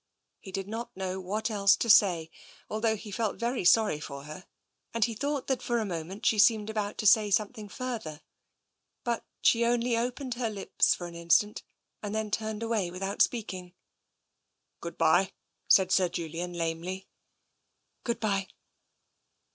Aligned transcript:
He 0.39 0.51
did 0.51 0.67
not 0.67 0.97
know 0.97 1.19
what 1.21 1.51
else 1.51 1.75
to 1.75 1.87
say, 1.87 2.31
although 2.71 2.95
he 2.95 3.11
felt 3.11 3.37
very 3.39 3.63
sorry 3.63 3.99
for 3.99 4.23
her, 4.23 4.47
and 4.95 5.05
he 5.05 5.13
thought 5.13 5.45
that 5.45 5.61
for 5.61 5.77
a 5.77 5.85
moment 5.85 6.25
she 6.25 6.39
seemed 6.39 6.71
about 6.71 6.97
to 6.97 7.05
say 7.05 7.29
something 7.29 7.69
further. 7.69 8.23
But 9.03 9.23
she 9.41 9.63
only 9.63 9.95
opened 9.95 10.33
her 10.33 10.49
lips 10.49 10.95
for 10.95 11.05
an 11.05 11.13
instant 11.13 11.61
and 12.01 12.15
then 12.15 12.31
turned 12.31 12.63
away 12.63 12.89
without 12.89 13.21
speaking. 13.21 13.75
Good 14.79 14.97
bye," 14.97 15.33
said 15.67 15.91
Sir 15.91 16.09
Julian 16.09 16.53
lamely. 16.53 17.07
Good 18.03 18.19
bye." 18.19 18.47